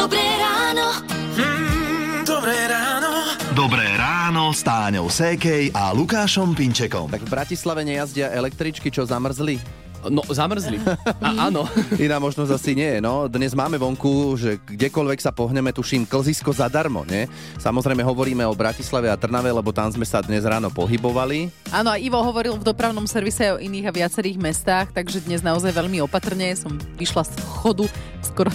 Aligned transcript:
Dobré 0.00 0.24
ráno. 0.40 0.96
Mm, 1.36 2.24
dobré 2.24 2.56
ráno. 2.72 3.36
Dobré 3.52 3.84
ráno 4.00 4.48
s 4.48 4.64
Táňou 4.64 5.12
Sékej 5.12 5.76
a 5.76 5.92
Lukášom 5.92 6.56
Pinčekom. 6.56 7.12
Tak 7.12 7.20
v 7.20 7.28
Bratislave 7.28 7.84
nejazdia 7.84 8.32
električky, 8.32 8.88
čo 8.88 9.04
zamrzli? 9.04 9.60
No, 10.08 10.24
zamrzli. 10.24 10.80
A 11.20 11.52
áno. 11.52 11.68
Iná 12.00 12.16
možnosť 12.16 12.48
asi 12.48 12.72
nie, 12.72 13.04
no. 13.04 13.28
Dnes 13.28 13.52
máme 13.52 13.76
vonku, 13.76 14.40
že 14.40 14.56
kdekoľvek 14.64 15.20
sa 15.20 15.36
pohneme, 15.36 15.68
tuším, 15.68 16.08
klzisko 16.08 16.56
zadarmo, 16.56 17.04
nie? 17.04 17.28
Samozrejme 17.60 18.00
hovoríme 18.00 18.40
o 18.48 18.56
Bratislave 18.56 19.12
a 19.12 19.20
Trnave, 19.20 19.52
lebo 19.52 19.68
tam 19.68 19.92
sme 19.92 20.08
sa 20.08 20.24
dnes 20.24 20.48
ráno 20.48 20.72
pohybovali. 20.72 21.52
Áno, 21.76 21.92
a 21.92 22.00
Ivo 22.00 22.24
hovoril 22.24 22.56
v 22.56 22.64
dopravnom 22.64 23.04
servise 23.04 23.52
aj 23.52 23.52
o 23.52 23.62
iných 23.68 23.92
a 23.92 23.96
viacerých 24.00 24.40
mestách, 24.40 24.96
takže 24.96 25.20
dnes 25.28 25.44
naozaj 25.44 25.76
veľmi 25.76 26.00
opatrne 26.00 26.56
som 26.56 26.72
vyšla 26.96 27.28
z 27.28 27.36
chodu, 27.60 27.84
skoro 28.24 28.48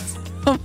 som... 0.45 0.55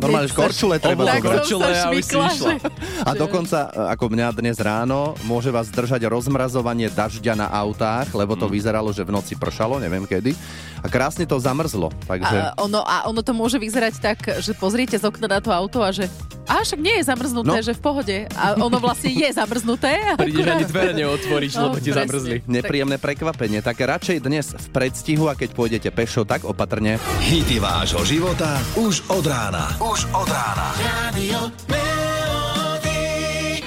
Normálne 0.00 0.32
korčule 0.32 0.80
treba 0.80 1.04
tak 1.04 1.20
Korčule 1.20 1.68
a 1.68 1.92
už 1.92 2.04
si 2.04 2.16
išla. 2.16 2.56
A 3.04 3.10
dokonca, 3.12 3.68
ako 3.92 4.08
mňa 4.08 4.26
dnes 4.32 4.56
ráno, 4.56 5.12
môže 5.28 5.52
vás 5.52 5.68
držať 5.68 6.08
rozmrazovanie 6.08 6.88
dažďa 6.88 7.34
na 7.36 7.46
autách, 7.52 8.08
lebo 8.16 8.32
to 8.34 8.48
vyzeralo, 8.48 8.88
že 8.96 9.04
v 9.04 9.12
noci 9.12 9.36
pršalo, 9.36 9.76
neviem 9.76 10.08
kedy. 10.08 10.32
A 10.78 10.86
krásne 10.86 11.24
to 11.24 11.36
zamrzlo, 11.36 11.88
takže... 12.04 12.36
A 12.50 12.56
ono, 12.56 12.80
a 12.80 13.04
ono 13.04 13.20
to 13.20 13.30
môže 13.30 13.56
vyzerať 13.56 13.94
tak, 13.98 14.18
že 14.38 14.52
pozriete 14.52 14.96
z 14.96 15.04
okna 15.04 15.28
na 15.28 15.40
to 15.40 15.50
auto 15.50 15.80
a 15.80 15.90
že 15.90 16.08
a 16.46 16.62
však 16.62 16.78
nie 16.78 17.02
je 17.02 17.04
zamrznuté, 17.04 17.50
No. 17.50 17.58
že 17.60 17.74
v 17.74 17.82
pohode. 17.82 18.16
A 18.32 18.54
ono 18.54 18.78
vlastne 18.78 19.10
je 19.10 19.26
zamrznuté. 19.28 19.98
Prídeš 20.14 20.46
ani 20.46 20.62
dvere 20.62 20.94
neotvoríš, 20.94 21.58
No, 21.58 21.68
lebo 21.68 21.76
ti 21.76 21.90
presne. 21.90 22.06
zamrzli. 22.06 22.36
Nepríjemné 22.56 22.96
prekvapenie, 22.96 23.58
tak 23.60 23.76
radšej 23.76 24.22
dnes 24.22 24.54
v 24.54 24.66
predstihu 24.70 25.26
a 25.26 25.34
keď 25.34 25.50
pôjdete 25.52 25.90
pešo, 25.90 26.22
tak 26.22 26.46
opatrne. 26.46 27.02
Hity 27.20 27.58
vášho 27.58 28.06
života 28.06 28.62
už 28.78 29.02
od 29.10 29.26
rána. 29.26 29.74
Už 29.82 30.06
od 30.14 30.28
rána. 30.30 30.70
Radio. 30.78 31.75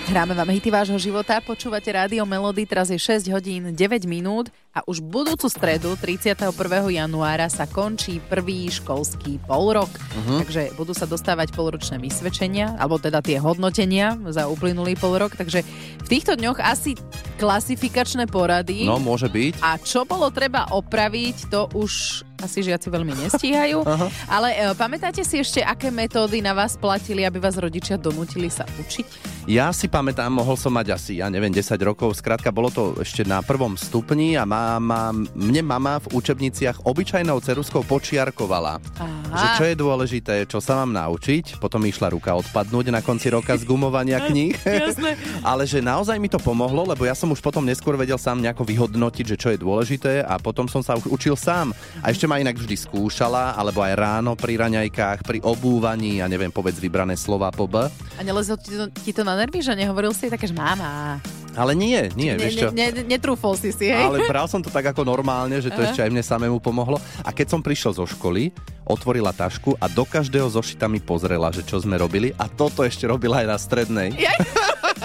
Hráme 0.10 0.34
vám 0.34 0.50
hity 0.50 0.74
vášho 0.74 0.98
života, 0.98 1.38
počúvate 1.38 1.86
Rádio 1.94 2.26
Melody, 2.26 2.66
teraz 2.66 2.90
je 2.90 2.98
6 2.98 3.30
hodín 3.30 3.78
9 3.78 4.10
minút 4.10 4.50
a 4.74 4.82
už 4.90 5.06
budúcu 5.06 5.46
stredu 5.46 5.94
31. 5.94 6.50
januára 6.90 7.46
sa 7.46 7.70
končí 7.70 8.18
prvý 8.26 8.74
školský 8.74 9.38
polrok. 9.46 9.86
Uh-huh. 9.86 10.42
Takže 10.42 10.74
budú 10.74 10.98
sa 10.98 11.06
dostávať 11.06 11.54
polročné 11.54 12.02
vysvedčenia, 12.02 12.74
alebo 12.82 12.98
teda 12.98 13.22
tie 13.22 13.38
hodnotenia 13.38 14.18
za 14.34 14.50
uplynulý 14.50 14.98
polrok. 14.98 15.38
Takže 15.38 15.62
v 16.02 16.08
týchto 16.10 16.34
dňoch 16.42 16.58
asi 16.58 16.98
klasifikačné 17.38 18.26
porady. 18.34 18.90
No, 18.90 18.98
môže 18.98 19.30
byť. 19.30 19.62
A 19.62 19.78
čo 19.78 20.10
bolo 20.10 20.34
treba 20.34 20.74
opraviť, 20.74 21.54
to 21.54 21.70
už 21.78 22.26
asi 22.40 22.64
žiaci 22.64 22.88
veľmi 22.88 23.14
nestíhajú. 23.28 23.84
Ale 24.28 24.50
e, 24.56 24.58
pamätáte 24.76 25.22
si 25.28 25.40
ešte, 25.40 25.60
aké 25.60 25.92
metódy 25.92 26.40
na 26.40 26.56
vás 26.56 26.80
platili, 26.80 27.28
aby 27.28 27.38
vás 27.38 27.60
rodičia 27.60 28.00
donútili 28.00 28.48
sa 28.48 28.64
učiť? 28.80 29.40
Ja 29.50 29.74
si 29.74 29.90
pamätám, 29.90 30.30
mohol 30.30 30.54
som 30.56 30.70
mať 30.70 30.94
asi, 30.94 31.14
ja 31.20 31.28
neviem, 31.28 31.50
10 31.50 31.74
rokov. 31.82 32.22
Skrátka, 32.22 32.54
bolo 32.54 32.70
to 32.70 32.94
ešte 33.02 33.26
na 33.26 33.42
prvom 33.42 33.74
stupni 33.74 34.38
a 34.38 34.46
mama, 34.46 35.10
mne 35.34 35.66
mama 35.66 35.98
v 36.06 36.22
učebniciach 36.22 36.86
obyčajnou 36.86 37.42
ceruskou 37.42 37.82
počiarkovala. 37.82 38.78
Aha. 39.02 39.34
Že 39.34 39.48
čo 39.58 39.64
je 39.66 39.76
dôležité, 39.76 40.36
čo 40.46 40.62
sa 40.62 40.86
mám 40.86 40.94
naučiť. 40.94 41.58
Potom 41.58 41.82
išla 41.82 42.14
ruka 42.14 42.38
odpadnúť 42.38 42.94
na 42.94 43.02
konci 43.02 43.34
roka 43.34 43.58
z 43.58 43.66
gumovania 43.66 44.22
kníh. 44.30 44.54
Ale 45.42 45.66
že 45.66 45.82
naozaj 45.82 46.22
mi 46.22 46.30
to 46.30 46.38
pomohlo, 46.38 46.86
lebo 46.86 47.10
ja 47.10 47.18
som 47.18 47.34
už 47.34 47.42
potom 47.42 47.66
neskôr 47.66 47.98
vedel 47.98 48.22
sám 48.22 48.46
nejako 48.46 48.70
vyhodnotiť, 48.70 49.26
že 49.34 49.40
čo 49.40 49.50
je 49.50 49.58
dôležité 49.58 50.22
a 50.22 50.38
potom 50.38 50.70
som 50.70 50.86
sa 50.86 50.94
už 50.94 51.10
učil 51.10 51.34
sám. 51.34 51.74
A 52.06 52.14
ešte 52.14 52.29
ma 52.30 52.38
inak 52.38 52.54
vždy 52.56 52.78
skúšala, 52.78 53.58
alebo 53.58 53.82
aj 53.82 53.98
ráno 53.98 54.38
pri 54.38 54.62
raňajkách, 54.62 55.26
pri 55.26 55.42
obúvaní, 55.42 56.22
ja 56.22 56.30
neviem, 56.30 56.54
povedz 56.54 56.78
vybrané 56.78 57.18
slova 57.18 57.50
po 57.50 57.66
B. 57.66 57.90
A 57.90 58.22
nelezlo 58.22 58.54
ti 58.54 58.70
to, 58.72 58.86
ti 58.94 59.10
to 59.10 59.26
na 59.26 59.34
nervy, 59.34 59.60
že 59.60 59.74
nehovoril 59.74 60.14
si 60.14 60.30
také, 60.30 60.46
že 60.46 60.54
máma. 60.54 61.18
Ale 61.58 61.74
nie, 61.74 62.14
nie, 62.14 62.38
Ne, 62.38 62.40
vieš 62.40 62.56
ne, 62.56 62.62
čo? 62.62 62.70
ne, 62.70 62.86
netrúfol 63.04 63.58
si 63.58 63.74
si, 63.74 63.90
hej? 63.90 64.06
Ale 64.06 64.22
bral 64.24 64.46
som 64.46 64.62
to 64.62 64.70
tak 64.70 64.86
ako 64.88 65.02
normálne, 65.02 65.58
že 65.58 65.68
to 65.68 65.82
Aha. 65.82 65.90
ešte 65.90 66.06
aj 66.06 66.12
mne 66.14 66.22
samému 66.22 66.62
pomohlo. 66.62 67.02
A 67.20 67.34
keď 67.34 67.58
som 67.58 67.60
prišiel 67.60 67.92
zo 67.92 68.06
školy, 68.06 68.54
otvorila 68.86 69.34
tašku 69.34 69.74
a 69.76 69.90
do 69.90 70.06
každého 70.06 70.46
zošita 70.46 70.86
mi 70.86 71.02
pozrela, 71.02 71.50
že 71.50 71.66
čo 71.66 71.82
sme 71.82 71.98
robili. 71.98 72.32
A 72.38 72.46
toto 72.46 72.86
ešte 72.86 73.04
robila 73.04 73.42
aj 73.42 73.48
na 73.50 73.58
strednej. 73.58 74.14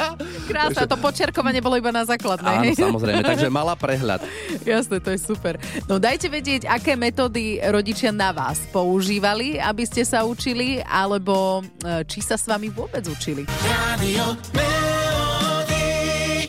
Krása, 0.51 0.85
to 0.85 0.97
počiarkovanie 0.99 1.61
bolo 1.65 1.79
iba 1.79 1.91
na 1.95 2.05
základnej, 2.05 2.75
Áno, 2.75 2.93
samozrejme, 2.93 3.23
takže 3.35 3.49
mala 3.49 3.75
prehľad. 3.79 4.25
Jasné, 4.63 5.01
to 5.01 5.15
je 5.15 5.21
super. 5.21 5.57
No 5.87 5.97
dajte 6.03 6.29
vedieť, 6.29 6.69
aké 6.69 6.99
metódy 6.99 7.63
rodičia 7.63 8.11
na 8.11 8.35
vás 8.35 8.61
používali, 8.71 9.57
aby 9.59 9.85
ste 9.87 10.03
sa 10.03 10.27
učili, 10.27 10.83
alebo 10.85 11.63
e, 11.83 12.03
či 12.05 12.21
sa 12.21 12.35
s 12.35 12.45
vami 12.49 12.69
vôbec 12.71 13.05
učili. 13.07 13.47
Radio. 13.67 14.35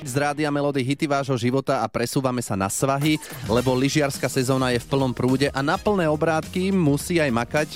Z 0.05 0.13
rádia 0.23 0.47
Melody 0.47 0.79
hity 0.79 1.11
vášho 1.11 1.35
života 1.35 1.83
a 1.83 1.91
presúvame 1.91 2.39
sa 2.39 2.55
na 2.55 2.71
svahy, 2.71 3.19
lebo 3.51 3.75
lyžiarská 3.75 4.31
sezóna 4.31 4.71
je 4.71 4.79
v 4.79 4.87
plnom 4.87 5.11
prúde 5.11 5.51
a 5.51 5.59
na 5.59 5.75
plné 5.75 6.07
obrátky 6.07 6.71
musí 6.71 7.19
aj 7.19 7.31
makať 7.35 7.69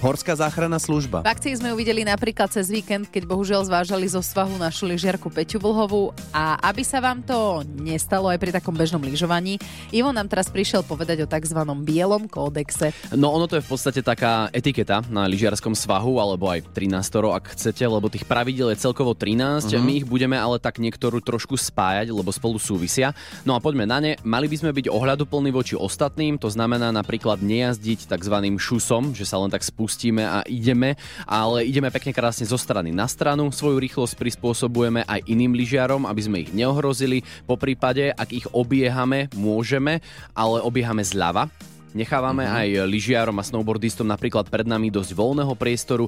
Horská 0.00 0.32
záchranná 0.32 0.80
služba. 0.80 1.20
V 1.20 1.28
akcii 1.28 1.60
sme 1.60 1.68
ju 1.68 1.76
videli 1.76 2.08
napríklad 2.08 2.48
cez 2.48 2.72
víkend, 2.72 3.12
keď 3.12 3.28
bohužiaľ 3.28 3.68
zvážali 3.68 4.08
zo 4.08 4.24
svahu 4.24 4.56
našu 4.56 4.88
lyžiarku 4.88 5.28
Peťu 5.28 5.60
Vlhovú 5.60 6.16
a 6.32 6.56
aby 6.72 6.80
sa 6.80 7.04
vám 7.04 7.20
to 7.20 7.60
nestalo 7.76 8.32
aj 8.32 8.40
pri 8.40 8.48
takom 8.48 8.72
bežnom 8.72 9.04
lyžovaní, 9.04 9.60
Ivo 9.92 10.08
nám 10.08 10.24
teraz 10.32 10.48
prišiel 10.48 10.88
povedať 10.88 11.20
o 11.20 11.28
tzv. 11.28 11.60
bielom 11.84 12.32
kódexe. 12.32 12.96
No 13.12 13.28
ono 13.28 13.44
to 13.44 13.60
je 13.60 13.66
v 13.66 13.68
podstate 13.68 14.00
taká 14.00 14.48
etiketa 14.56 15.04
na 15.12 15.28
lyžiarskom 15.28 15.76
svahu, 15.76 16.16
alebo 16.16 16.48
aj 16.48 16.72
13, 16.72 16.96
ak 17.36 17.52
chcete, 17.52 17.84
lebo 17.84 18.08
tých 18.08 18.24
pravidel 18.24 18.72
je 18.72 18.80
celkovo 18.80 19.12
13. 19.12 19.68
Uh-huh. 19.68 19.84
My 19.84 20.00
ich 20.00 20.08
budeme 20.08 20.40
ale 20.40 20.56
tak 20.56 20.80
niektorú 20.80 21.20
trošku 21.20 21.60
spájať, 21.60 22.08
lebo 22.08 22.32
spolu 22.32 22.56
súvisia. 22.56 23.12
No 23.44 23.52
a 23.52 23.60
poďme 23.60 23.84
na 23.84 24.00
ne. 24.00 24.16
Mali 24.24 24.48
by 24.48 24.64
sme 24.64 24.72
byť 24.72 24.88
ohľaduplní 24.88 25.52
voči 25.52 25.76
ostatným, 25.76 26.40
to 26.40 26.48
znamená 26.48 26.88
napríklad 26.88 27.44
nejazdiť 27.44 28.08
tzv. 28.08 28.36
šusom, 28.56 29.12
že 29.12 29.28
sa 29.28 29.36
len 29.36 29.52
tak 29.52 29.60
spustíme 29.90 30.22
a 30.22 30.46
ideme, 30.46 30.94
ale 31.26 31.66
ideme 31.66 31.90
pekne 31.90 32.14
krásne 32.14 32.46
zo 32.46 32.54
strany 32.54 32.94
na 32.94 33.10
stranu. 33.10 33.50
Svoju 33.50 33.82
rýchlosť 33.82 34.14
prispôsobujeme 34.14 35.02
aj 35.02 35.26
iným 35.26 35.50
lyžiarom, 35.58 36.06
aby 36.06 36.22
sme 36.22 36.46
ich 36.46 36.54
neohrozili. 36.54 37.26
Po 37.42 37.58
prípade, 37.58 38.14
ak 38.14 38.30
ich 38.30 38.46
obiehame, 38.54 39.26
môžeme, 39.34 39.98
ale 40.30 40.62
obiehame 40.62 41.02
zľava. 41.02 41.50
Nechávame 41.90 42.46
mm-hmm. 42.46 42.60
aj 42.62 42.68
lyžiarom 42.86 43.34
a 43.34 43.42
snowboardistom 43.42 44.06
napríklad 44.06 44.46
pred 44.46 44.62
nami 44.62 44.94
dosť 44.94 45.10
voľného 45.10 45.58
priestoru, 45.58 46.06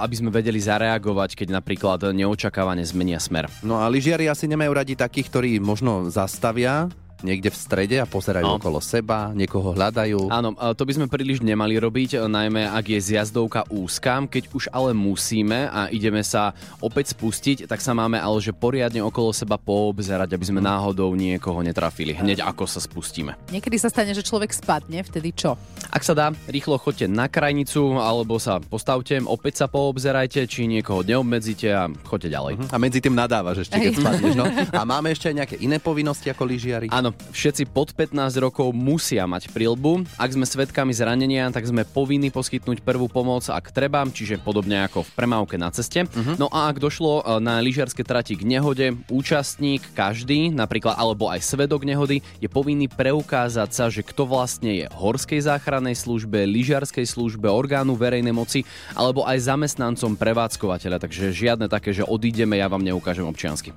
aby 0.00 0.14
sme 0.16 0.32
vedeli 0.32 0.56
zareagovať, 0.56 1.36
keď 1.36 1.60
napríklad 1.60 2.16
neočakávane 2.16 2.80
zmenia 2.88 3.20
smer. 3.20 3.52
No 3.60 3.84
a 3.84 3.92
lyžiari 3.92 4.32
asi 4.32 4.48
nemajú 4.48 4.72
radi 4.72 4.96
takých, 4.96 5.28
ktorí 5.28 5.50
možno 5.60 6.08
zastavia 6.08 6.88
niekde 7.22 7.48
v 7.48 7.56
strede 7.56 7.96
a 7.96 8.06
pozerajú 8.06 8.42
No. 8.42 8.56
okolo 8.56 8.80
seba, 8.80 9.30
niekoho 9.30 9.72
hľadajú. 9.72 10.28
Áno, 10.28 10.50
to 10.72 10.82
by 10.82 10.92
sme 10.92 11.06
príliš 11.06 11.40
nemali 11.40 11.76
robiť, 11.76 12.22
najmä 12.22 12.66
ak 12.66 12.84
je 12.88 13.00
zjazdovka 13.00 13.68
úzka. 13.68 14.22
Keď 14.24 14.50
už 14.50 14.68
ale 14.70 14.90
musíme 14.90 15.66
a 15.66 15.86
ideme 15.88 16.20
sa 16.20 16.50
opäť 16.78 17.12
spustiť, 17.12 17.66
tak 17.66 17.78
sa 17.78 17.92
máme 17.92 18.16
ale 18.16 18.38
že 18.40 18.50
poriadne 18.50 19.00
okolo 19.00 19.30
seba 19.30 19.54
poobzerať, 19.54 20.32
aby 20.32 20.44
sme 20.44 20.58
náhodou 20.58 21.12
niekoho 21.12 21.60
netrafili 21.60 22.12
hneď 22.12 22.42
ako 22.42 22.64
sa 22.64 22.80
spustíme. 22.80 23.36
Niekedy 23.50 23.76
sa 23.76 23.88
stane, 23.88 24.10
že 24.10 24.24
človek 24.24 24.50
spadne, 24.50 25.04
vtedy 25.04 25.30
čo? 25.30 25.54
Ak 25.90 26.02
sa 26.02 26.12
dá, 26.12 26.30
rýchlo 26.46 26.76
choďte 26.76 27.06
na 27.06 27.26
krajnicu 27.26 27.96
alebo 27.96 28.40
sa 28.40 28.58
postavte, 28.58 29.20
opäť 29.20 29.62
sa 29.62 29.66
poobzerajte, 29.66 30.46
či 30.46 30.64
niekoho 30.64 31.02
neobmedzíte 31.02 31.68
a 31.70 31.86
choďte 32.02 32.28
ďalej. 32.30 32.52
A 32.70 32.76
medzi 32.78 32.98
tým 32.98 33.14
nadávaš 33.14 33.66
ešte, 33.66 33.76
keď 33.76 33.92
spadneš. 34.00 34.34
No. 34.34 34.46
A 34.72 34.82
máme 34.82 35.10
ešte 35.10 35.28
aj 35.28 35.36
nejaké 35.36 35.56
iné 35.60 35.76
povinnosti 35.76 36.26
ako 36.26 36.46
lyžiari? 36.46 36.88
Áno, 36.88 37.09
všetci 37.12 37.70
pod 37.70 37.92
15 37.94 38.16
rokov 38.40 38.72
musia 38.72 39.26
mať 39.28 39.50
prilbu. 39.52 40.06
Ak 40.16 40.34
sme 40.34 40.48
svedkami 40.48 40.94
zranenia, 40.94 41.50
tak 41.50 41.66
sme 41.66 41.84
povinní 41.84 42.32
poskytnúť 42.32 42.82
prvú 42.82 43.10
pomoc, 43.10 43.46
ak 43.50 43.74
treba, 43.74 44.06
čiže 44.06 44.40
podobne 44.40 44.86
ako 44.86 45.06
v 45.06 45.10
premávke 45.14 45.56
na 45.58 45.68
ceste. 45.74 46.06
Uh-huh. 46.06 46.36
No 46.38 46.46
a 46.48 46.70
ak 46.70 46.80
došlo 46.80 47.20
e, 47.20 47.42
na 47.42 47.58
lyžiarske 47.60 48.02
trati 48.02 48.34
k 48.38 48.46
nehode, 48.46 48.96
účastník, 49.10 49.82
každý, 49.92 50.50
napríklad 50.50 50.96
alebo 50.96 51.28
aj 51.28 51.44
svedok 51.44 51.84
nehody, 51.84 52.22
je 52.38 52.48
povinný 52.48 52.86
preukázať 52.86 53.70
sa, 53.70 53.90
že 53.90 54.06
kto 54.06 54.26
vlastne 54.26 54.84
je 54.84 54.86
horskej 54.90 55.44
záchrannej 55.44 55.96
službe, 55.96 56.46
lyžiarskej 56.46 57.06
službe, 57.06 57.50
orgánu 57.50 57.96
verejnej 57.96 58.32
moci 58.32 58.62
alebo 58.94 59.26
aj 59.26 59.48
zamestnancom 59.48 60.14
prevádzkovateľa. 60.16 61.02
Takže 61.02 61.34
žiadne 61.34 61.66
také, 61.66 61.96
že 61.96 62.06
odídeme, 62.06 62.56
ja 62.58 62.70
vám 62.70 62.84
neukážem 62.84 63.26
občiansky. 63.26 63.72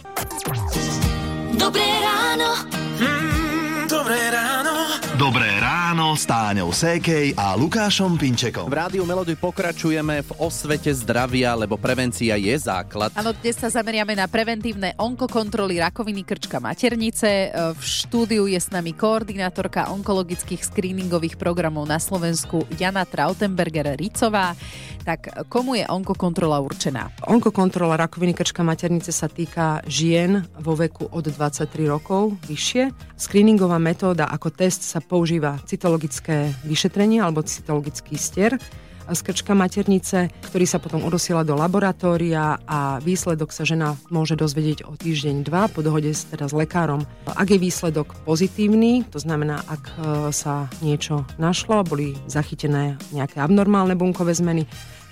Dobré 1.58 1.86
ráno. 2.04 2.83
Ráno 6.14 6.22
s 6.22 6.30
Táňou 6.30 6.70
Sékej 6.70 7.34
a 7.34 7.58
Lukášom 7.58 8.22
Pinčekom. 8.22 8.70
V 8.70 8.78
rádiu 8.78 9.02
Melody 9.02 9.34
pokračujeme 9.34 10.22
v 10.22 10.32
osvete 10.38 10.94
zdravia, 10.94 11.58
lebo 11.58 11.74
prevencia 11.74 12.38
je 12.38 12.54
základ. 12.54 13.10
Áno, 13.18 13.34
dnes 13.34 13.58
sa 13.58 13.74
zameriame 13.74 14.14
na 14.14 14.30
preventívne 14.30 14.94
onkokontroly 15.02 15.82
rakoviny 15.82 16.22
krčka 16.22 16.62
maternice. 16.62 17.50
V 17.50 17.82
štúdiu 17.82 18.46
je 18.46 18.62
s 18.62 18.70
nami 18.70 18.94
koordinátorka 18.94 19.90
onkologických 19.90 20.62
screeningových 20.62 21.34
programov 21.42 21.90
na 21.90 21.98
Slovensku 21.98 22.62
Jana 22.78 23.10
Trautenberger-Ricová. 23.10 24.54
Tak 25.04 25.50
komu 25.52 25.76
je 25.76 25.84
onkokontrola 25.84 26.64
určená? 26.64 27.12
Onkokontrola 27.28 27.98
rakoviny 28.00 28.32
krčka 28.38 28.64
maternice 28.64 29.12
sa 29.12 29.28
týka 29.28 29.84
žien 29.84 30.46
vo 30.62 30.78
veku 30.78 31.10
od 31.10 31.26
23 31.28 31.90
rokov 31.90 32.40
vyššie. 32.48 33.18
Screeningová 33.20 33.84
metóda 33.84 34.32
ako 34.32 34.54
test 34.54 34.88
sa 34.88 35.04
používa 35.04 35.60
cytologické 36.04 36.52
vyšetrenie 36.68 37.24
alebo 37.24 37.40
cytologický 37.48 38.20
stier 38.20 38.60
z 39.04 39.20
krčka 39.20 39.52
maternice, 39.52 40.32
ktorý 40.52 40.64
sa 40.64 40.80
potom 40.80 41.04
odosiela 41.04 41.44
do 41.44 41.60
laboratória 41.60 42.60
a 42.64 43.04
výsledok 43.04 43.52
sa 43.52 43.68
žena 43.68 44.00
môže 44.08 44.40
dozvedieť 44.40 44.88
o 44.88 44.96
týždeň, 44.96 45.44
dva 45.44 45.68
po 45.68 45.84
dohode 45.84 46.12
s, 46.12 46.24
teda 46.28 46.48
s 46.48 46.56
lekárom. 46.56 47.04
Ak 47.28 47.52
je 47.52 47.60
výsledok 47.60 48.16
pozitívny, 48.24 49.04
to 49.12 49.20
znamená, 49.20 49.60
ak 49.68 49.84
e, 49.84 49.96
sa 50.32 50.72
niečo 50.80 51.28
našlo, 51.36 51.84
boli 51.84 52.16
zachytené 52.32 52.96
nejaké 53.12 53.44
abnormálne 53.44 54.00
bunkové 54.00 54.32
zmeny, 54.32 54.64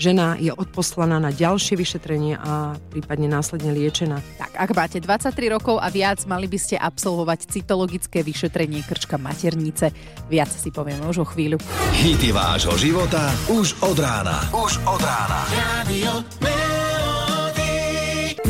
žena 0.02 0.34
je 0.42 0.50
odposlaná 0.50 1.22
na 1.22 1.30
ďalšie 1.30 1.78
vyšetrenie 1.78 2.42
a 2.42 2.74
prípadne 2.90 3.30
následne 3.30 3.70
liečená. 3.70 4.18
Tak, 4.42 4.58
ak 4.58 4.70
máte 4.74 4.98
23 4.98 5.54
rokov 5.54 5.78
a 5.78 5.94
viac, 5.94 6.26
mali 6.26 6.50
by 6.50 6.58
ste 6.58 6.76
absolvovať 6.82 7.46
cytologické 7.54 8.26
vyšetrenie 8.26 8.82
krčka 8.82 9.22
maternice. 9.22 9.94
Viac 10.26 10.50
si 10.50 10.74
povieme 10.74 11.06
už 11.06 11.22
o 11.22 11.28
chvíľu. 11.30 11.62
Hity 12.02 12.34
vášho 12.34 12.74
života 12.82 13.30
už 13.54 13.78
od 13.86 13.98
rána. 14.02 14.42
Už 14.50 14.82
od 14.90 15.02
rána. 15.06 15.46
Radio. 15.54 16.12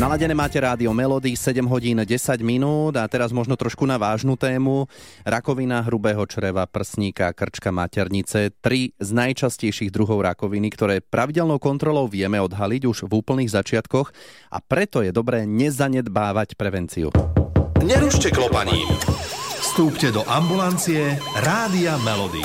Naladené 0.02 0.34
máte 0.34 0.58
rádio 0.58 0.90
Melody 0.90 1.38
7 1.38 1.62
hodín 1.70 2.02
10 2.02 2.10
minút 2.42 2.98
a 2.98 3.06
teraz 3.06 3.30
možno 3.30 3.54
trošku 3.54 3.86
na 3.86 4.02
vážnu 4.02 4.34
tému. 4.34 4.90
Rakovina 5.22 5.78
hrubého 5.78 6.26
čreva, 6.26 6.66
prsníka, 6.66 7.30
krčka 7.30 7.70
maternice. 7.70 8.50
Tri 8.58 8.98
z 8.98 9.10
najčastejších 9.14 9.94
druhov 9.94 10.26
rakoviny, 10.26 10.74
ktoré 10.74 11.06
pravidelnou 11.06 11.62
kontrolou 11.62 12.10
vieme 12.10 12.42
odhaliť 12.42 12.82
už 12.82 13.06
v 13.06 13.14
úplných 13.14 13.54
začiatkoch 13.54 14.10
a 14.50 14.58
preto 14.58 15.06
je 15.06 15.14
dobré 15.14 15.46
nezanedbávať 15.46 16.58
prevenciu. 16.58 17.14
Nerušte 17.78 18.34
klopaním. 18.34 18.90
Vstúpte 19.62 20.10
do 20.10 20.26
ambulancie 20.26 21.14
Rádia 21.46 21.94
Melody. 22.02 22.42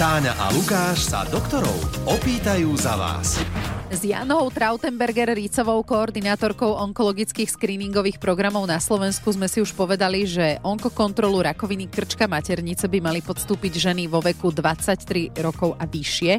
Táňa 0.00 0.32
a 0.32 0.48
Lukáš 0.48 1.12
sa 1.12 1.28
doktorov 1.28 1.76
opýtajú 2.08 2.72
za 2.80 2.96
vás. 2.96 3.36
S 3.86 4.02
Janou 4.02 4.50
Trautenberger-Rícovou, 4.50 5.86
koordinátorkou 5.86 6.74
onkologických 6.74 7.46
screeningových 7.46 8.18
programov 8.18 8.66
na 8.66 8.82
Slovensku, 8.82 9.30
sme 9.30 9.46
si 9.46 9.62
už 9.62 9.78
povedali, 9.78 10.26
že 10.26 10.58
onkokontrolu 10.66 11.46
rakoviny 11.46 11.86
krčka 11.86 12.26
maternice 12.26 12.90
by 12.90 12.98
mali 12.98 13.22
podstúpiť 13.22 13.78
ženy 13.78 14.10
vo 14.10 14.18
veku 14.18 14.50
23 14.50 15.30
rokov 15.38 15.78
a 15.78 15.86
vyššie. 15.86 16.32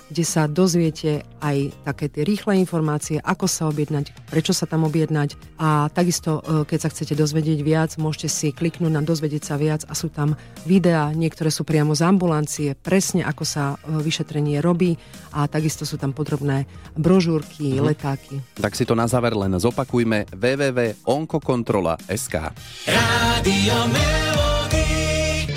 kde 0.08 0.24
sa 0.24 0.44
dozviete 0.44 1.24
aj 1.38 1.70
také 1.84 2.08
tie 2.08 2.24
rýchle 2.24 2.56
informácie, 2.56 3.20
ako 3.20 3.46
sa 3.46 3.68
objednať, 3.68 4.10
prečo 4.28 4.52
sa 4.52 4.64
tam 4.64 4.84
objednať 4.84 5.36
a 5.56 5.88
takisto, 5.88 6.40
e, 6.40 6.64
keď 6.64 6.78
sa 6.80 6.88
chcete 6.88 7.14
dozvedieť 7.14 7.62
viac, 7.62 7.96
môžete 7.96 8.28
si 8.28 8.50
kliknúť 8.50 8.90
na 8.90 9.00
dozvedieť 9.00 9.42
sa 9.44 9.56
viac 9.56 9.84
a 9.84 9.92
sú 9.92 10.08
tam 10.08 10.34
videá, 10.64 11.12
niektoré 11.12 11.48
sú 11.48 11.62
priamo 11.62 11.94
z 11.94 12.02
ambulancie, 12.02 12.74
presne 12.74 13.22
ako 13.22 13.44
sa 13.44 13.76
e, 13.76 14.00
vyšetrenie 14.00 14.58
robí 14.58 14.96
a 15.32 15.46
takisto 15.46 15.84
sú 15.84 15.96
tam 15.96 16.12
podrobné 16.12 16.66
brožúrky, 16.96 17.78
Mhm. 17.78 17.84
letáky. 17.84 18.40
Tak 18.56 18.74
si 18.74 18.84
to 18.84 18.92
na 18.92 19.06
záver 19.06 19.32
len 19.32 19.54
zopakujme 19.54 20.24
www.onkokontrola.sk 20.32 22.34
Radio 22.88 23.76
Melody. 23.92 24.97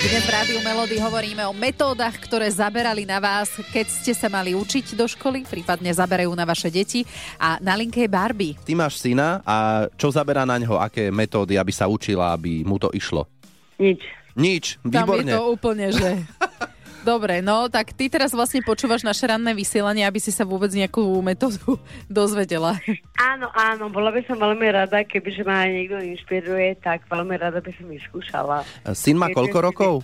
Dnes 0.02 0.26
v 0.26 0.34
Rádiu 0.34 0.58
Melody 0.66 0.98
hovoríme 0.98 1.46
o 1.46 1.54
metódach, 1.54 2.18
ktoré 2.18 2.50
zaberali 2.50 3.06
na 3.06 3.22
vás, 3.22 3.54
keď 3.70 3.86
ste 3.86 4.10
sa 4.10 4.26
mali 4.26 4.50
učiť 4.50 4.98
do 4.98 5.06
školy, 5.06 5.46
prípadne 5.46 5.94
zaberajú 5.94 6.34
na 6.34 6.42
vaše 6.42 6.74
deti. 6.74 7.06
A 7.38 7.62
na 7.62 7.78
linke 7.78 8.02
je 8.02 8.10
Barbie. 8.10 8.58
Ty 8.66 8.74
máš 8.74 8.98
syna 8.98 9.38
a 9.46 9.86
čo 9.94 10.10
zaberá 10.10 10.42
na 10.42 10.58
ňo, 10.58 10.74
aké 10.74 11.06
metódy, 11.14 11.54
aby 11.54 11.70
sa 11.70 11.86
učila, 11.86 12.34
aby 12.34 12.66
mu 12.66 12.82
to 12.82 12.90
išlo? 12.90 13.30
Nič. 13.78 14.02
Nič, 14.34 14.64
Tam 14.82 15.06
výborne. 15.06 15.30
je 15.30 15.38
to 15.38 15.44
úplne, 15.54 15.86
že... 15.94 16.10
Dobre, 17.02 17.42
no 17.42 17.66
tak 17.66 17.92
ty 17.92 18.06
teraz 18.06 18.30
vlastne 18.30 18.62
počúvaš 18.62 19.02
naše 19.02 19.26
ranné 19.26 19.52
vysielanie, 19.52 20.06
aby 20.06 20.22
si 20.22 20.30
sa 20.30 20.46
vôbec 20.46 20.70
nejakú 20.70 21.02
metódu 21.22 21.78
dozvedela. 22.10 22.78
Áno, 23.18 23.50
áno, 23.52 23.90
bola 23.90 24.14
by 24.14 24.22
som 24.26 24.38
veľmi 24.38 24.66
rada, 24.70 25.02
kebyže 25.02 25.42
ma 25.42 25.66
niekto 25.66 25.98
inšpiruje, 25.98 26.78
tak 26.78 27.04
veľmi 27.10 27.34
rada 27.38 27.58
by 27.58 27.70
som 27.74 27.86
vyskúšala. 27.90 28.62
Syn 28.94 29.18
má 29.18 29.28
koľko 29.34 29.58
rokov? 29.58 29.94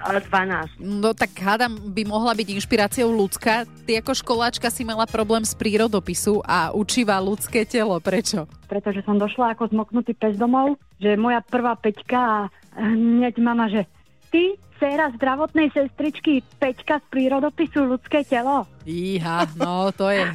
Ale 0.00 0.24
12. 0.24 0.80
No 0.80 1.12
tak 1.12 1.36
hádam, 1.36 1.76
by 1.92 2.08
mohla 2.08 2.32
byť 2.32 2.56
inšpiráciou 2.56 3.12
ľudská. 3.12 3.68
Ty 3.84 4.00
ako 4.00 4.16
školáčka 4.16 4.72
si 4.72 4.80
mala 4.80 5.04
problém 5.04 5.44
s 5.44 5.52
prírodopisu 5.52 6.40
a 6.40 6.72
učíva 6.72 7.20
ľudské 7.20 7.68
telo. 7.68 8.00
Prečo? 8.00 8.48
pretože 8.70 9.02
som 9.02 9.18
došla 9.18 9.58
ako 9.58 9.74
zmoknutý 9.74 10.14
pes 10.14 10.38
domov, 10.38 10.78
že 11.02 11.18
moja 11.18 11.42
prvá 11.42 11.74
peťka 11.74 12.14
a 12.22 12.38
hneď 12.78 13.34
mama, 13.42 13.66
že 13.66 13.82
ty, 14.30 14.54
dcera 14.80 15.12
zdravotnej 15.12 15.68
sestričky, 15.76 16.40
peťka 16.56 17.04
z 17.04 17.06
prírodopisu 17.12 17.84
ľudské 17.84 18.24
telo. 18.24 18.64
Íha, 18.88 19.44
no 19.60 19.92
to 19.92 20.08
je... 20.08 20.24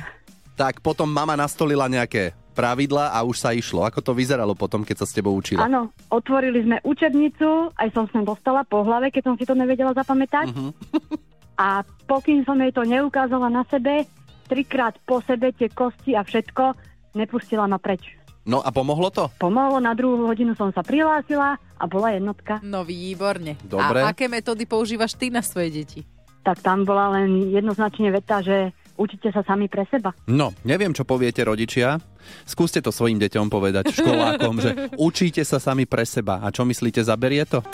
Tak 0.56 0.80
potom 0.80 1.12
mama 1.12 1.36
nastolila 1.36 1.92
nejaké 1.92 2.32
pravidla 2.56 3.12
a 3.12 3.28
už 3.28 3.36
sa 3.36 3.52
išlo. 3.52 3.84
Ako 3.84 4.00
to 4.00 4.16
vyzeralo 4.16 4.56
potom, 4.56 4.88
keď 4.88 5.04
sa 5.04 5.06
s 5.06 5.12
tebou 5.12 5.36
učila? 5.36 5.68
Áno, 5.68 5.92
otvorili 6.08 6.64
sme 6.64 6.80
učebnicu, 6.80 7.76
aj 7.76 7.92
som 7.92 8.08
sa 8.08 8.24
dostala 8.24 8.64
po 8.64 8.80
hlave, 8.88 9.12
keď 9.12 9.24
som 9.28 9.36
si 9.36 9.44
to 9.44 9.52
nevedela 9.52 9.92
zapamätať. 9.92 10.56
Mhm. 10.56 10.72
A 11.60 11.84
pokým 12.08 12.44
som 12.48 12.60
jej 12.60 12.72
to 12.72 12.88
neukázala 12.88 13.52
na 13.52 13.68
sebe, 13.68 14.08
trikrát 14.48 14.96
po 15.08 15.24
sebe 15.24 15.56
tie 15.56 15.72
kosti 15.72 16.12
a 16.16 16.24
všetko, 16.24 16.76
nepustila 17.16 17.64
ma 17.64 17.80
preč. 17.80 18.16
No 18.46 18.62
a 18.62 18.70
pomohlo 18.70 19.10
to? 19.10 19.26
Pomohlo, 19.42 19.82
na 19.82 19.98
druhú 19.98 20.30
hodinu 20.30 20.54
som 20.54 20.70
sa 20.70 20.86
prihlásila 20.86 21.58
a 21.58 21.84
bola 21.90 22.14
jednotka. 22.14 22.62
No 22.62 22.86
výborne. 22.86 23.58
Dobre. 23.66 24.06
A 24.06 24.14
aké 24.14 24.30
metódy 24.30 24.70
používaš 24.70 25.18
ty 25.18 25.34
na 25.34 25.42
svoje 25.42 25.82
deti? 25.82 26.00
Tak 26.46 26.62
tam 26.62 26.86
bola 26.86 27.18
len 27.18 27.50
jednoznačne 27.50 28.14
veta, 28.14 28.46
že 28.46 28.70
učite 29.02 29.34
sa 29.34 29.42
sami 29.42 29.66
pre 29.66 29.90
seba. 29.90 30.14
No, 30.30 30.54
neviem, 30.62 30.94
čo 30.94 31.02
poviete 31.02 31.42
rodičia. 31.42 31.98
Skúste 32.46 32.86
to 32.86 32.94
svojim 32.94 33.18
deťom 33.18 33.50
povedať, 33.50 33.90
školákom, 33.90 34.62
že 34.62 34.72
učíte 35.10 35.42
sa 35.42 35.58
sami 35.58 35.90
pre 35.90 36.06
seba. 36.06 36.38
A 36.46 36.54
čo 36.54 36.70
myslíte, 36.70 37.02
zaberie 37.02 37.50
to? 37.50 37.66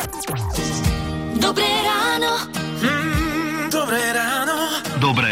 Dobré 1.36 1.68
ráno. 1.84 2.48
Mm, 2.80 3.68
dobré 3.68 4.04
ráno. 4.16 4.56
Dobré 5.04 5.31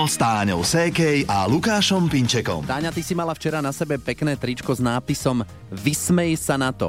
ráno 0.00 0.08
s 0.08 0.16
Táňou 0.16 0.64
Sékej 0.64 1.28
a 1.28 1.44
Lukášom 1.44 2.08
Pinčekom. 2.08 2.64
Táňa, 2.64 2.88
ty 2.88 3.04
si 3.04 3.12
mala 3.12 3.36
včera 3.36 3.60
na 3.60 3.68
sebe 3.68 4.00
pekné 4.00 4.32
tričko 4.32 4.72
s 4.72 4.80
nápisom 4.80 5.44
Vysmej 5.68 6.40
sa 6.40 6.56
na 6.56 6.72
to. 6.72 6.88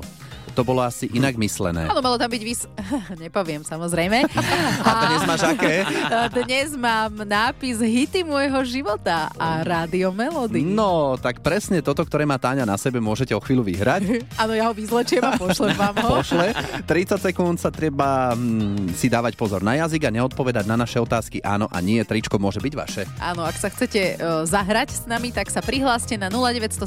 to 0.52 0.68
bolo 0.68 0.84
asi 0.84 1.08
inak 1.16 1.40
myslené. 1.40 1.88
Áno, 1.88 2.04
malo 2.04 2.20
tam 2.20 2.28
byť 2.28 2.44
vys... 2.44 2.68
Nepoviem, 3.24 3.64
samozrejme. 3.64 4.28
A 4.88 4.92
dnes 5.08 5.24
máš 5.24 5.44
aké? 5.48 5.88
Dnes 6.44 6.76
mám 6.76 7.24
nápis 7.24 7.80
Hity 7.80 8.28
môjho 8.28 8.60
života 8.68 9.32
a 9.40 9.64
Rádio 9.64 10.12
Melody. 10.12 10.60
No, 10.60 11.16
tak 11.16 11.40
presne 11.40 11.80
toto, 11.80 12.04
ktoré 12.04 12.28
má 12.28 12.36
Táňa 12.36 12.68
na 12.68 12.76
sebe, 12.76 13.00
môžete 13.00 13.32
o 13.32 13.40
chvíľu 13.40 13.64
vyhrať. 13.64 14.24
Áno, 14.44 14.52
ja 14.52 14.68
ho 14.68 14.74
vyzlečiem 14.76 15.24
a 15.24 15.40
pošlem 15.40 15.72
vám 15.76 15.96
ho. 16.04 16.20
Pošle. 16.20 16.52
30 16.84 17.28
sekúnd 17.32 17.56
sa 17.56 17.72
treba 17.72 18.36
mm, 18.36 18.92
si 18.92 19.08
dávať 19.08 19.40
pozor 19.40 19.64
na 19.64 19.80
jazyk 19.80 20.12
a 20.12 20.16
neodpovedať 20.20 20.68
na 20.68 20.76
naše 20.76 21.00
otázky 21.00 21.40
áno 21.40 21.72
a 21.72 21.80
nie. 21.80 22.04
Tričko 22.04 22.36
môže 22.36 22.60
byť 22.60 22.74
vaše. 22.76 23.01
Áno, 23.18 23.46
ak 23.46 23.56
sa 23.58 23.70
chcete 23.70 24.18
uh, 24.18 24.44
zahrať 24.44 24.90
s 24.92 25.04
nami, 25.08 25.34
tak 25.34 25.50
sa 25.50 25.62
prihláste 25.64 26.18
na 26.18 26.28
0917 26.30 26.78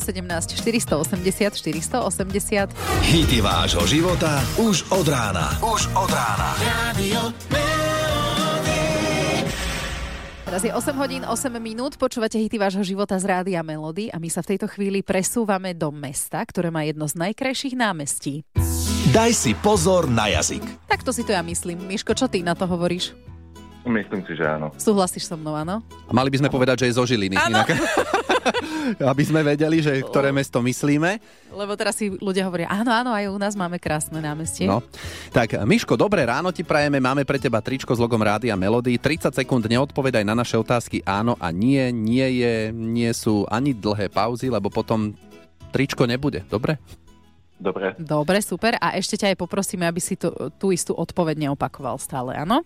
480 0.61 1.54
480. 1.54 2.75
Hity 3.04 3.38
vášho 3.40 3.85
života 3.87 4.42
už 4.59 4.87
od 4.90 5.06
rána. 5.09 5.54
Už 5.62 5.88
od 5.94 6.11
rána. 6.11 6.50
Radio 6.61 7.33
Teraz 10.54 10.71
je 10.71 10.71
8 10.71 11.02
hodín 11.02 11.23
8 11.26 11.50
minút, 11.59 11.99
počúvate 11.99 12.38
hity 12.38 12.62
vášho 12.62 12.87
života 12.87 13.18
z 13.18 13.26
Rádia 13.26 13.66
Melody 13.66 14.06
a 14.14 14.23
my 14.23 14.30
sa 14.30 14.38
v 14.38 14.54
tejto 14.54 14.71
chvíli 14.71 15.02
presúvame 15.02 15.75
do 15.75 15.90
mesta, 15.90 16.38
ktoré 16.47 16.71
má 16.71 16.87
jedno 16.87 17.11
z 17.11 17.18
najkrajších 17.18 17.75
námestí. 17.75 18.47
Daj 19.11 19.35
si 19.35 19.59
pozor 19.59 20.06
na 20.06 20.30
jazyk. 20.30 20.62
Takto 20.87 21.11
si 21.11 21.26
to 21.26 21.35
ja 21.35 21.42
myslím. 21.42 21.83
Miško, 21.90 22.14
čo 22.14 22.30
ty 22.30 22.47
na 22.47 22.54
to 22.54 22.71
hovoríš? 22.71 23.18
Myslím 23.85 24.25
si, 24.25 24.33
že 24.33 24.49
áno. 24.49 24.73
Súhlasíš 24.81 25.29
so 25.29 25.37
mnou, 25.37 25.53
áno? 25.53 25.85
A 26.09 26.12
mali 26.17 26.33
by 26.33 26.41
sme 26.41 26.49
povedať, 26.49 26.85
že 26.85 26.87
je 26.88 26.97
zo 26.97 27.05
Žiliny. 27.05 27.37
Áno. 27.37 27.61
Inak. 27.61 27.69
Aby 29.12 29.23
sme 29.29 29.45
vedeli, 29.45 29.85
že 29.85 30.00
ktoré 30.00 30.33
mesto 30.33 30.64
myslíme. 30.64 31.21
Lebo 31.53 31.73
teraz 31.76 32.00
si 32.00 32.09
ľudia 32.09 32.49
hovoria, 32.49 32.69
áno, 32.73 32.88
áno, 32.88 33.12
aj 33.12 33.29
u 33.29 33.37
nás 33.37 33.53
máme 33.53 33.76
krásne 33.76 34.25
námestie. 34.25 34.64
No. 34.64 34.81
Tak, 35.33 35.61
Miško, 35.69 36.00
dobré 36.00 36.25
ráno 36.25 36.49
ti 36.49 36.64
prajeme. 36.64 36.97
Máme 36.97 37.29
pre 37.29 37.37
teba 37.37 37.61
tričko 37.61 37.93
s 37.93 38.00
logom 38.00 38.21
Rádia 38.21 38.57
Melody. 38.57 38.97
30 38.97 39.37
sekúnd 39.37 39.69
neodpovedaj 39.69 40.25
na 40.25 40.33
naše 40.33 40.57
otázky 40.57 41.05
áno 41.05 41.37
a 41.37 41.53
nie. 41.53 41.93
Nie, 41.93 42.33
je, 42.33 42.55
nie 42.73 43.12
sú 43.12 43.45
ani 43.53 43.76
dlhé 43.76 44.09
pauzy, 44.09 44.49
lebo 44.49 44.73
potom 44.73 45.12
tričko 45.73 46.09
nebude. 46.09 46.41
Dobre? 46.49 46.81
Dobre. 47.61 47.95
Dobre, 48.00 48.41
super. 48.41 48.76
A 48.81 48.99
ešte 48.99 49.21
ťa 49.21 49.33
aj 49.33 49.41
poprosíme, 49.41 49.87
aby 49.87 50.00
si 50.03 50.19
to, 50.19 50.53
tú 50.59 50.75
istú 50.75 50.93
odpoveď 50.93 51.49
neopakoval 51.49 51.97
stále, 52.03 52.35
áno? 52.35 52.61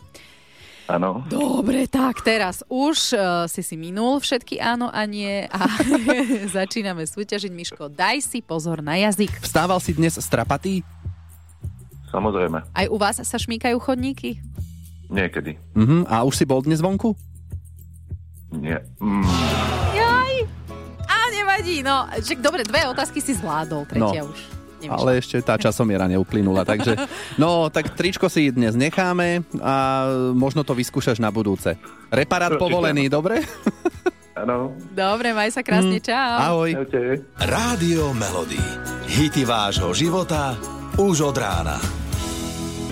Áno. 0.89 1.21
Dobre, 1.29 1.85
tak 1.85 2.25
teraz 2.25 2.65
už 2.65 3.13
uh, 3.13 3.21
si 3.45 3.61
si 3.61 3.77
minul 3.77 4.25
všetky 4.25 4.57
áno 4.57 4.89
a 4.89 5.05
nie 5.05 5.45
a 5.45 5.61
začíname 6.57 7.05
súťažiť. 7.05 7.53
Miško, 7.53 7.93
daj 7.93 8.25
si 8.25 8.41
pozor 8.41 8.81
na 8.81 8.97
jazyk. 8.97 9.45
Vstával 9.45 9.85
si 9.85 9.93
dnes 9.93 10.17
strapatý? 10.17 10.81
Samozrejme. 12.09 12.65
Aj 12.73 12.87
u 12.89 12.97
vás 12.97 13.21
sa 13.21 13.37
šmíkajú 13.37 13.77
chodníky? 13.79 14.41
Niekedy. 15.13 15.61
Mhm. 15.77 16.09
A 16.09 16.25
už 16.25 16.41
si 16.41 16.45
bol 16.49 16.65
dnes 16.65 16.81
vonku? 16.81 17.13
Nie. 18.49 18.81
Mm, 18.97 19.29
Jaj! 19.93 20.35
A 21.05 21.17
nevadí, 21.29 21.85
no. 21.85 22.09
Že, 22.17 22.41
dobre, 22.41 22.65
dve 22.65 22.89
otázky 22.89 23.21
si 23.21 23.37
zvládol, 23.37 23.85
tretia 23.85 24.25
No. 24.25 24.33
už. 24.33 24.41
Nevyšla. 24.83 24.99
Ale 24.99 25.11
ešte 25.19 25.37
tá 25.43 25.55
časomiera 25.59 26.07
neuplynula, 26.07 26.63
takže 26.63 26.97
no, 27.43 27.69
tak 27.69 27.95
tričko 27.95 28.31
si 28.31 28.51
dnes 28.51 28.75
necháme 28.79 29.47
a 29.63 30.07
možno 30.33 30.63
to 30.63 30.73
vyskúšaš 30.75 31.19
na 31.19 31.29
budúce. 31.29 31.77
Reparát 32.09 32.55
Určite 32.55 32.65
povolený, 32.65 33.11
dobre? 33.11 33.43
áno. 34.39 34.75
Dobre, 34.95 35.35
maj 35.35 35.51
sa 35.51 35.63
krásne, 35.67 35.99
čau. 35.99 36.35
Ahoj. 36.55 36.71
Rádio 37.43 38.15
Melody. 38.15 38.61
Hity 39.09 39.43
vášho 39.43 39.91
života 39.97 40.55
už 40.99 41.33
od 41.33 41.37
rána. 41.39 42.08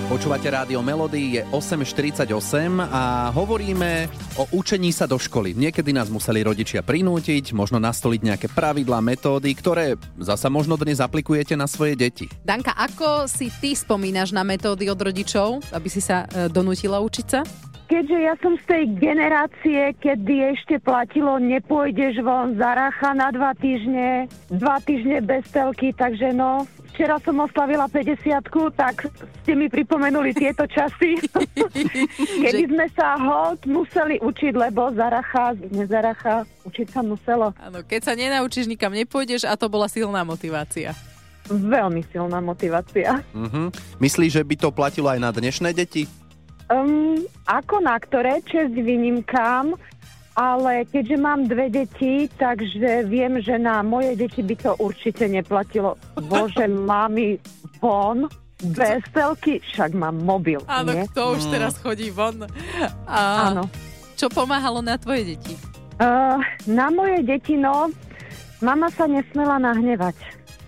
Počúvate 0.07 0.47
rádio 0.47 0.79
Melody, 0.87 1.35
je 1.35 1.43
8.48 1.51 2.31
a 2.79 3.35
hovoríme 3.35 4.07
o 4.39 4.47
učení 4.55 4.95
sa 4.95 5.03
do 5.03 5.19
školy. 5.19 5.51
Niekedy 5.59 5.91
nás 5.91 6.07
museli 6.07 6.47
rodičia 6.47 6.79
prinútiť, 6.87 7.51
možno 7.51 7.83
nastoliť 7.83 8.21
nejaké 8.23 8.47
pravidlá, 8.47 9.03
metódy, 9.03 9.51
ktoré 9.59 9.99
zasa 10.15 10.47
možno 10.47 10.79
dnes 10.79 11.03
aplikujete 11.03 11.59
na 11.59 11.67
svoje 11.67 11.99
deti. 11.99 12.31
Danka, 12.47 12.71
ako 12.79 13.27
si 13.27 13.51
ty 13.59 13.75
spomínaš 13.75 14.31
na 14.31 14.47
metódy 14.47 14.87
od 14.87 15.01
rodičov, 15.03 15.75
aby 15.75 15.91
si 15.91 15.99
sa 15.99 16.31
e, 16.31 16.47
donútila 16.55 17.03
učiť 17.03 17.27
sa? 17.27 17.43
Keďže 17.91 18.19
ja 18.19 18.35
som 18.39 18.55
z 18.63 18.65
tej 18.67 18.85
generácie, 18.99 19.91
kedy 19.99 20.55
ešte 20.55 20.79
platilo 20.83 21.39
nepôjdeš 21.43 22.23
von 22.23 22.55
za 22.55 22.79
racha 22.79 23.11
na 23.11 23.35
dva 23.35 23.55
týždne, 23.59 24.31
dva 24.55 24.79
týždne 24.83 25.19
bez 25.23 25.47
telky, 25.51 25.91
takže 25.95 26.31
no, 26.31 26.67
včera 26.97 27.21
som 27.21 27.37
oslavila 27.45 27.85
50 27.93 28.25
tak 28.73 29.13
ste 29.45 29.53
mi 29.53 29.69
pripomenuli 29.69 30.33
tieto 30.33 30.65
časy, 30.65 31.21
kedy 32.49 32.73
sme 32.73 32.89
sa 32.97 33.21
hod 33.21 33.69
museli 33.69 34.17
učiť, 34.17 34.57
lebo 34.57 34.89
za 34.97 35.13
racha, 35.13 35.53
za 35.69 36.01
racha, 36.01 36.37
učiť 36.65 36.89
sa 36.89 37.05
muselo. 37.05 37.53
Áno, 37.61 37.85
keď 37.85 38.01
sa 38.01 38.13
nenaučíš, 38.17 38.65
nikam 38.65 38.97
nepôjdeš 38.97 39.45
a 39.45 39.61
to 39.61 39.69
bola 39.69 39.93
silná 39.93 40.25
motivácia. 40.25 40.97
Veľmi 41.53 42.01
silná 42.09 42.41
motivácia. 42.41 43.21
Mhm. 43.37 43.77
Myslíš, 44.01 44.41
že 44.41 44.43
by 44.43 44.57
to 44.57 44.73
platilo 44.73 45.13
aj 45.13 45.21
na 45.21 45.31
dnešné 45.37 45.77
deti? 45.77 46.09
Um, 46.67 47.23
ako 47.47 47.79
na 47.79 47.95
ktoré, 48.01 48.43
čest 48.43 48.75
výnimkám, 48.75 49.79
ale 50.37 50.85
keďže 50.85 51.17
mám 51.17 51.49
dve 51.49 51.73
deti, 51.73 52.29
takže 52.37 53.09
viem, 53.09 53.41
že 53.41 53.57
na 53.57 53.81
moje 53.81 54.13
deti 54.21 54.45
by 54.45 54.55
to 54.61 54.73
určite 54.77 55.25
neplatilo. 55.25 55.97
Bože, 56.29 56.69
mami, 56.93 57.41
von, 57.81 58.29
bez 58.77 59.01
telky, 59.17 59.65
však 59.65 59.97
mám 59.97 60.21
mobil, 60.21 60.61
Áno, 60.69 60.93
nie? 60.93 61.09
kto 61.09 61.41
už 61.41 61.49
teraz 61.49 61.81
chodí 61.81 62.13
von. 62.13 62.45
A 63.09 63.53
Áno. 63.53 63.69
čo 64.17 64.29
pomáhalo 64.29 64.85
na 64.85 65.01
tvoje 65.01 65.37
deti? 65.37 65.57
Uh, 65.97 66.37
na 66.69 66.93
moje 66.93 67.25
deti, 67.25 67.57
no, 67.57 67.89
mama 68.61 68.93
sa 68.93 69.09
nesmela 69.09 69.57
nahnevať. 69.57 70.17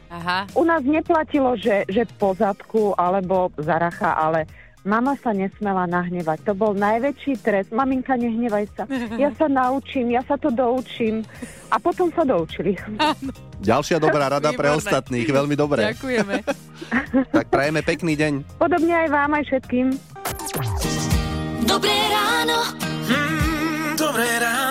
Aha. 0.08 0.48
U 0.56 0.64
nás 0.64 0.80
neplatilo, 0.88 1.52
že, 1.60 1.84
že 1.84 2.08
po 2.16 2.32
zadku 2.32 2.96
alebo 2.96 3.52
zaracha, 3.60 4.16
ale 4.16 4.48
mama 4.82 5.14
sa 5.16 5.30
nesmela 5.30 5.84
nahnevať. 5.84 6.42
To 6.42 6.52
bol 6.52 6.72
najväčší 6.72 7.38
trest. 7.38 7.70
Maminka, 7.70 8.14
nehnevaj 8.14 8.66
sa. 8.72 8.84
Ja 9.16 9.30
sa 9.32 9.46
naučím, 9.46 10.10
ja 10.10 10.22
sa 10.22 10.34
to 10.34 10.48
doučím. 10.48 11.22
A 11.68 11.76
potom 11.76 12.08
sa 12.10 12.22
doučili. 12.22 12.78
Ďalšia 13.58 13.98
dobrá 13.98 14.28
rada 14.28 14.50
pre 14.50 14.68
Výborné. 14.68 14.78
ostatných, 14.78 15.26
veľmi 15.26 15.54
dobré. 15.54 15.92
Ďakujeme. 15.92 16.34
Tak 17.28 17.52
prajeme 17.52 17.80
pekný 17.80 18.14
deň. 18.14 18.56
Podobne 18.56 18.94
aj 18.96 19.08
vám, 19.08 19.30
aj 19.34 19.44
všetkým. 19.44 19.86
Dobré 21.62 21.96
ráno. 22.08 22.58
Mm, 23.04 23.92
Dobré 23.94 24.28
ráno. 24.38 24.67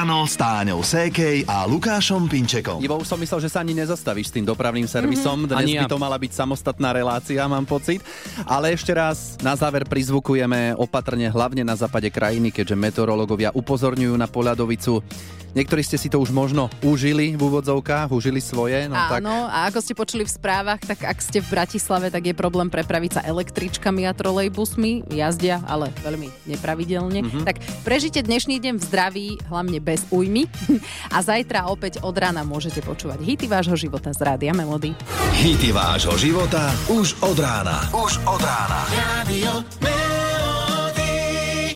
Ráno 0.00 0.24
s 0.24 0.32
Táňou 0.32 0.80
Sékej 0.80 1.44
a 1.44 1.68
Lukášom 1.68 2.24
Pinčekom. 2.24 2.80
Ivo, 2.80 2.96
už 2.96 3.04
som 3.04 3.20
myslel, 3.20 3.44
že 3.44 3.52
sa 3.52 3.60
ani 3.60 3.76
nezastavíš 3.76 4.32
s 4.32 4.34
tým 4.40 4.48
dopravným 4.48 4.88
servisom. 4.88 5.44
Dnes 5.44 5.60
Ani 5.60 5.76
by 5.76 5.92
to 5.92 6.00
mala 6.00 6.16
byť 6.16 6.32
samostatná 6.40 6.96
relácia, 6.96 7.44
mám 7.44 7.68
pocit. 7.68 8.00
Ale 8.48 8.72
ešte 8.72 8.96
raz 8.96 9.36
na 9.44 9.52
záver 9.52 9.84
prizvukujeme 9.84 10.72
opatrne 10.80 11.28
hlavne 11.28 11.68
na 11.68 11.76
západe 11.76 12.08
krajiny, 12.08 12.48
keďže 12.48 12.80
meteorológovia 12.80 13.52
upozorňujú 13.52 14.16
na 14.16 14.24
poľadovicu. 14.24 15.04
Niektorí 15.50 15.82
ste 15.82 15.98
si 15.98 16.06
to 16.06 16.22
už 16.22 16.30
možno 16.30 16.70
užili 16.82 17.34
v 17.34 17.42
úvodzovkách, 17.42 18.14
užili 18.14 18.38
svoje. 18.38 18.86
No 18.86 18.94
tak 18.94 19.22
Áno, 19.22 19.50
a 19.50 19.66
ako 19.66 19.78
ste 19.82 19.98
počuli 19.98 20.22
v 20.22 20.30
správach, 20.30 20.78
tak 20.78 21.02
ak 21.02 21.18
ste 21.18 21.42
v 21.42 21.48
Bratislave, 21.50 22.06
tak 22.08 22.22
je 22.30 22.34
problém 22.34 22.70
prepraviť 22.70 23.10
sa 23.18 23.22
električkami 23.26 24.06
a 24.06 24.14
trolejbusmi. 24.14 25.10
Jazdia, 25.10 25.58
ale 25.66 25.90
veľmi 26.06 26.30
nepravidelne. 26.46 27.26
Mhm. 27.26 27.42
Tak 27.42 27.58
prežite 27.82 28.22
dnešný 28.22 28.62
deň 28.62 28.74
v 28.78 28.82
zdraví, 28.82 29.28
hlavne 29.50 29.78
bez 29.82 30.06
újmy. 30.14 30.46
A 31.14 31.18
zajtra 31.24 31.66
opäť 31.66 31.98
od 32.06 32.14
rána 32.14 32.46
môžete 32.46 32.80
počúvať 32.86 33.18
hity 33.24 33.50
vášho 33.50 33.74
života 33.74 34.14
z 34.14 34.22
Rádia 34.22 34.54
Melody. 34.54 34.94
Hity 35.42 35.74
vášho 35.74 36.14
života 36.14 36.70
už 36.86 37.18
od 37.26 37.36
rána. 37.38 37.90
Už 37.90 38.22
od 38.26 38.40
rána. 38.40 38.86
Radio 38.94 39.89